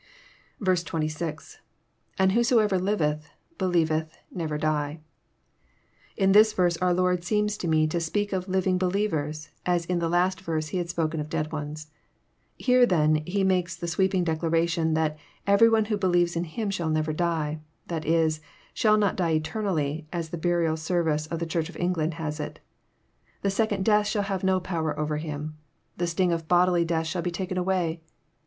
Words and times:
86.— 0.59 1.59
lAnd 2.19 2.31
whosoeffer 2.31 2.81
liveth.„helier>eth...nef>er 2.81 4.57
dieJ] 4.57 4.99
In 6.17 6.31
this 6.31 6.53
verse 6.53 6.75
our 6.77 6.91
Lord 6.91 7.23
seems 7.23 7.55
to 7.59 7.67
me 7.67 7.85
to 7.85 7.99
speak 7.99 8.33
of 8.33 8.47
living 8.49 8.79
believers, 8.79 9.51
as 9.63 9.85
in 9.85 9.99
the 9.99 10.09
last 10.09 10.41
verse 10.41 10.69
He 10.69 10.79
had 10.79 10.89
spoken 10.89 11.19
of 11.19 11.29
dead 11.29 11.51
ones. 11.51 11.91
Hei 12.59 12.81
e, 12.81 12.85
then. 12.85 13.15
He 13.27 13.43
makes 13.43 13.75
the 13.75 13.87
sweeping 13.87 14.23
declaration, 14.23 14.95
that 14.95 15.19
<* 15.33 15.45
every 15.45 15.69
one 15.69 15.85
who 15.85 15.97
believes 15.99 16.35
in 16.35 16.45
Him 16.45 16.71
shall 16.71 16.89
never 16.89 17.13
die:" 17.13 17.59
that 17.87 18.03
is, 18.03 18.37
he'' 18.37 18.41
shall 18.73 18.97
not 18.97 19.15
die 19.15 19.33
eternally," 19.35 20.07
as 20.11 20.29
the 20.29 20.35
Burial 20.39 20.77
Service 20.77 21.27
of 21.27 21.37
the 21.37 21.45
Church 21.45 21.69
of 21.69 21.77
England 21.77 22.15
has 22.15 22.39
it. 22.39 22.59
The 23.43 23.51
second 23.51 23.85
death 23.85 24.07
shall 24.07 24.23
have 24.23 24.43
no 24.43 24.59
power 24.59 24.97
over 24.99 25.17
him. 25.17 25.57
The 25.97 26.07
sting 26.07 26.31
of 26.31 26.47
bodily 26.47 26.85
death 26.85 27.05
shall 27.05 27.21
be 27.21 27.29
taken 27.29 27.59
away. 27.59 28.01